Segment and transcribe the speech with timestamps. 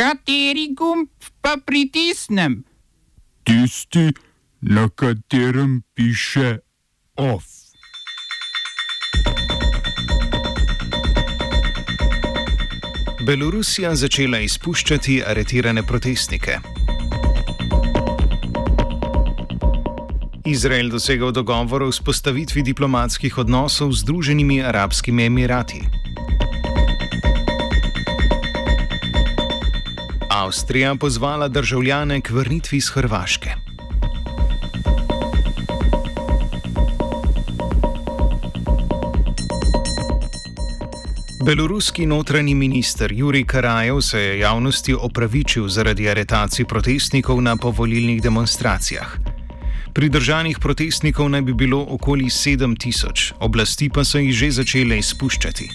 [0.00, 1.08] Kateri gumb
[1.44, 2.62] pa pritisnem?
[3.44, 4.12] Tisti,
[4.60, 6.58] na katerem piše
[7.16, 7.44] OF.
[13.26, 16.56] Belorusija začela izpuščati aretirane protestnike.
[20.46, 25.84] Izrael dosegal dogovor o vzpostavitvi diplomatskih odnosov z Združenimi arabskimi emirati.
[30.40, 33.50] Avstrija pozvala državljane k vrnitvi iz Hrvaške.
[41.44, 49.16] Beloruski notranji minister Juri Karajev se je javnosti opravičil zaradi aretacij protestnikov na povolilnih demonstracijah.
[49.94, 55.70] Pridržanih protestnikov naj bi bilo okoli 7000, oblasti pa so jih že začele izpuščati.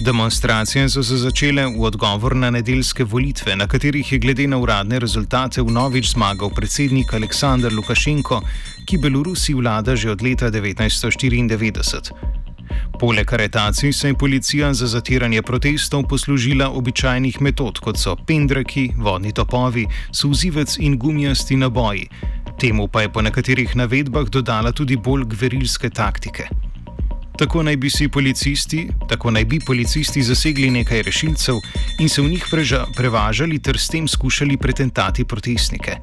[0.00, 4.98] Demonstracije so se začele v odgovor na nedeljske volitve, na katerih je glede na uradne
[4.98, 8.42] rezultate vnovič zmagal predsednik Aleksandr Lukašenko,
[8.84, 12.12] ki Belorusi vlada že od leta 1994.
[13.00, 19.32] Poleg aretacij se je policija za zatiranje protestov poslužila običajnih metod, kot so pendraki, vodni
[19.32, 22.08] topovi, suzivec in gumijasti naboji.
[22.60, 26.65] Temu pa je po nekaterih navedbah dodala tudi bolj gverilske taktike.
[27.38, 31.56] Tako naj bi si policisti, tako naj bi policisti zasegli nekaj rešilcev
[32.00, 35.96] in se v njih preža, prevažali ter s tem skušali pretentati protestnike.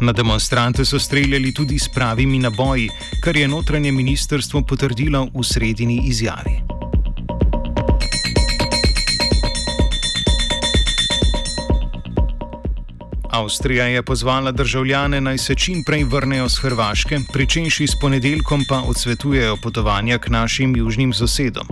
[0.00, 2.88] Na demonstrante so streljali tudi s pravimi naboji,
[3.20, 6.73] kar je notranje ministrstvo potrdilo v sredini izjavi.
[13.34, 18.78] Avstrija je pozvala državljane naj se čim prej vrnejo z Hrvaške, pričenši s ponedeljkom pa
[18.86, 21.66] odsvetujejo potovanja k našim južnim sosedom.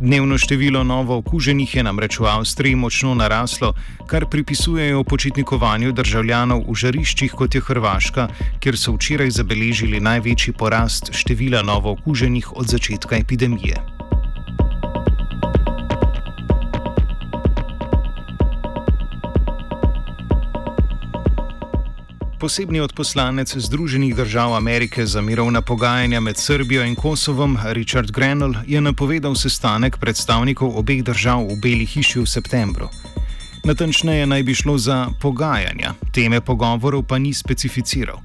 [0.00, 3.72] Dnevno število novo okuženih je namreč v Avstriji močno naraslo,
[4.06, 8.28] kar pripisujejo počitnikovanju državljanov v žariščih kot je Hrvaška,
[8.60, 13.99] kjer so včeraj zabeležili največji porast števila novo okuženih od začetka epidemije.
[22.40, 28.80] Posebni odposlanec Združenih držav Amerike za mirovna pogajanja med Srbijo in Kosovom, Richard Grenell, je
[28.80, 32.88] napovedal sestanek predstavnikov obeh držav v Beli hiši v septembru.
[33.64, 38.24] Natančneje naj bi šlo za pogajanja, teme pogovorov pa ni specificiral.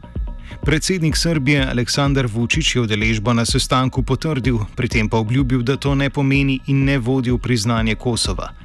[0.63, 5.95] Predsednik Srbije Aleksandar Vučić je udeležbo na sestanku potrdil, pri tem pa obljubil, da to
[5.95, 8.64] ne pomeni in ne vodi v priznanje Kosova.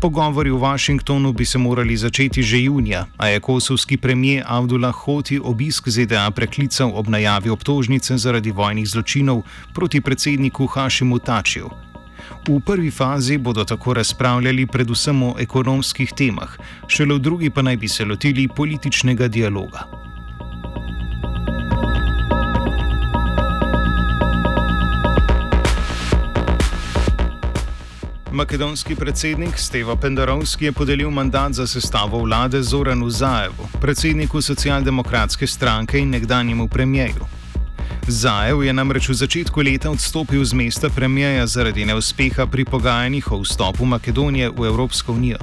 [0.00, 5.40] Pogovori v Washingtonu bi se morali začeti že junija, a je kosovski premijer Abdullah Hoti
[5.44, 9.42] obisk ZDA preklical ob najavi obtožnice zaradi vojnih zločinov
[9.74, 11.70] proti predsedniku Hašimu Tačiju.
[12.48, 17.76] V prvi fazi bodo tako razpravljali predvsem o ekonomskih temah, šele v drugi pa naj
[17.76, 20.07] bi se lotili političnega dialoga.
[28.38, 35.98] Makedonski predsednik Stevo Pendarovski je podelil mandat za sestavo vlade Zoranu Zajevu, predsedniku socialdemokratske stranke
[35.98, 37.26] in nekdanjemu premijeju.
[38.08, 43.40] Zajev je namreč v začetku leta odstopil z mesta premijeja zaradi neuspeha pri pogajanjih o
[43.42, 45.38] vstopu Makedonije v Evropsko unijo.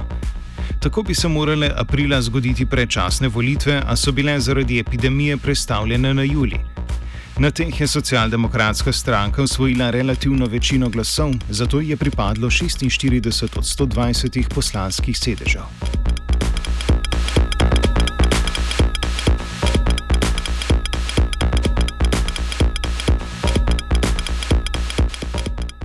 [0.80, 6.22] Tako bi se morale aprila zgoditi predčasne volitve, a so bile zaradi epidemije prestavljene na
[6.22, 6.75] julij.
[7.38, 14.54] Na teh je socialdemokratska stranka osvojila relativno večino glasov, zato je pripadlo 46 od 120
[14.54, 15.62] poslanskih sedežev.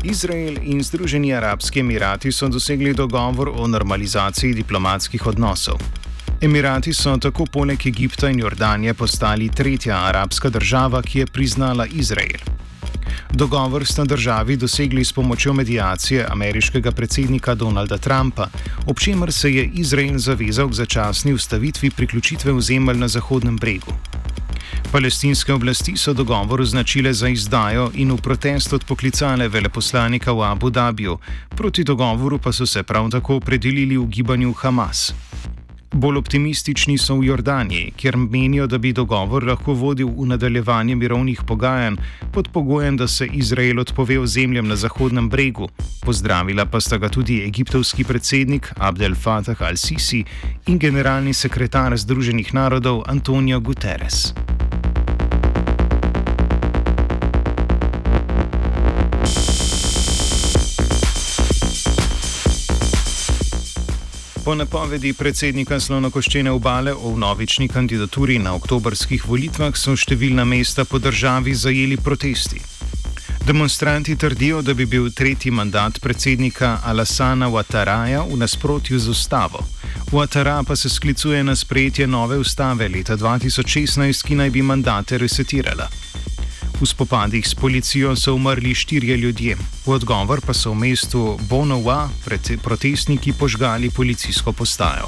[0.04, 6.01] Izrael in Združeni arabski emirati so dosegli dogovor o normalizaciji diplomatskih odnosov.
[6.42, 12.42] Emirati so tako poleg Egipta in Jordanije postali tretja arabska država, ki je priznala Izrael.
[13.34, 18.48] Dogovor sta državi dosegli s pomočjo medijacije ameriškega predsednika Donalda Trumpa,
[18.88, 23.94] ob čemer se je Izrael zavezal k začasni ustavitvi priključitve ozemelj na Zahodnem bregu.
[24.92, 31.18] Palestinske oblasti so dogovor označile za izdajo in v protest odpoklicale veleposlanika v Abu Dhabiju,
[31.50, 35.14] proti dogovoru pa so se prav tako opredelili v gibanju Hamas.
[35.94, 41.42] Bolj optimistični so v Jordaniji, kjer menijo, da bi dogovor lahko vodil v nadaljevanje mirovnih
[41.48, 41.98] pogajanj
[42.32, 45.68] pod pogojem, da se Izrael odpove ozemljem na Zahodnem bregu.
[46.02, 50.24] Pozdravila pa sta ga tudi egiptovski predsednik Abdel Fattah al-Sisi
[50.68, 54.34] in generalni sekretar Združenih narodov Antonio Guterres.
[64.46, 70.98] Po napovedi predsednika Slonokoščene obale o novični kandidaturi na oktobrskih volitvah so številna mesta po
[70.98, 72.62] državi zajeli protesti.
[73.46, 79.62] Demonstranti trdijo, da bi bil tretji mandat predsednika Alasana Wataraja v nasprotju z ustavo.
[80.12, 85.90] Watara pa se sklicuje na sprejetje nove ustave leta 2016, ki naj bi mandate resetirala.
[86.82, 92.10] V spopadih s policijo so umrli štirje ljudje, v odgovor pa so v mestu Bonova
[92.64, 95.06] protestniki požgali policijsko postajo.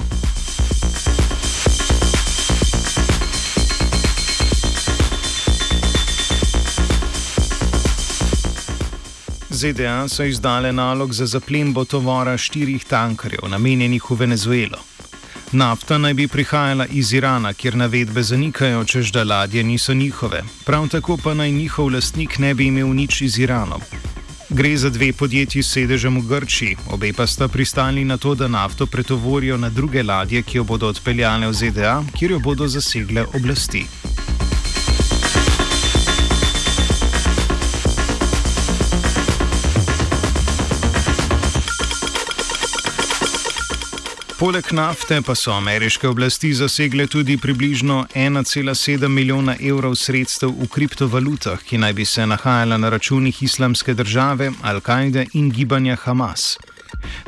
[9.50, 14.93] ZDA so izdale nalog za zaplembo tovora štirih tankerjev, namenjenih v Venezuelo.
[15.54, 20.42] Nafta naj bi prihajala iz Irana, kjer navedbe zanikajo, čež da ladje niso njihove.
[20.66, 23.82] Prav tako pa naj njihov lastnik ne bi imel nič z Iranom.
[24.50, 28.48] Gre za dve podjetji s sedežem v Grčiji, obe pa sta pristali na to, da
[28.48, 33.26] nafto pretovorijo na druge ladje, ki jo bodo odpeljale v ZDA, kjer jo bodo zasegle
[33.36, 33.86] oblasti.
[44.44, 51.62] Poleg nafte pa so ameriške oblasti zasegle tudi približno 1,7 milijona evrov sredstev v kriptovalutah,
[51.64, 56.58] ki naj bi se nahajala na računih islamske države, Al-Kaide in gibanja Hamas.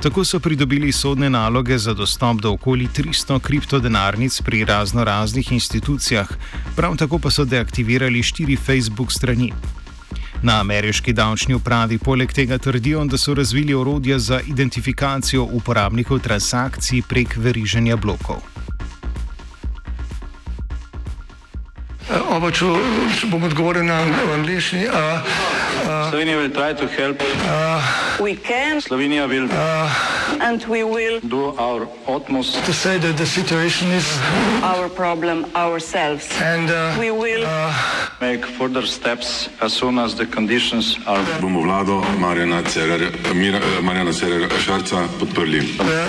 [0.03, 6.27] Tako so pridobili sodne naloge za dostop do okoli 300 kriptodenarnic pri razno raznih institucijah,
[6.75, 9.53] prav tako pa so deaktivirali štiri Facebook strani.
[10.43, 17.01] Na ameriški davčni upravi poleg tega trdijo, da so razvili orodja za identifikacijo uporabnikov transakcij
[17.09, 18.43] prek veriženja blokov.
[22.29, 22.67] Oba, če,
[23.19, 24.01] če bom odgovoril na
[24.35, 24.85] angliški.
[26.09, 27.21] Slovenija will try to help.
[27.21, 27.81] Uh,
[28.19, 28.81] we can.
[28.81, 29.45] Slovenija will.
[29.51, 29.89] Uh,
[30.41, 31.19] and we will.
[31.23, 32.65] Do our utmost.
[32.65, 34.05] To say that the situation is.
[34.63, 36.27] Our problem ourselves.
[36.41, 37.43] And uh, we will.
[37.45, 37.73] Uh,
[38.25, 41.25] make further steps as soon as the conditions are.
[41.41, 42.61] Bomo vlado Marjana
[44.13, 45.61] Cererera Šarca podprli.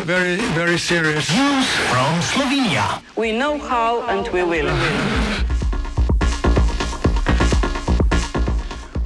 [0.05, 1.29] Very, very serious.
[1.41, 2.87] News from Slovenia.
[3.17, 4.71] We know how and we will.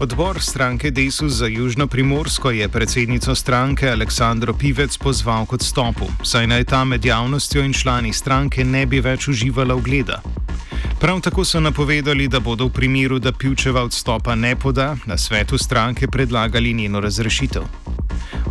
[0.00, 6.46] Odbor stranke Desus za Južno Primorsko je predsednico stranke Aleksandro Pivec pozval k odstopu, saj
[6.46, 10.22] naj ta med javnostjo in člani stranke ne bi več uživala ugleda.
[11.00, 15.58] Prav tako so napovedali, da bodo v primeru, da Pivčeva odstopa ne poda, na svetu
[15.58, 17.62] stranke predlagali njeno razrešitev.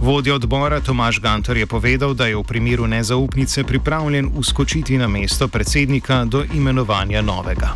[0.02, 5.48] Vodja odbora Tomaš Gantor je povedal, da je v primeru nezaupnice pripravljen uskočiti na mesto
[5.48, 7.76] predsednika do imenovanja novega.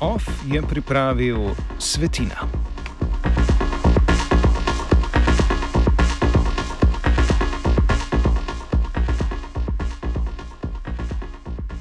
[0.00, 1.38] OF je pripravil
[1.78, 2.71] Svetina.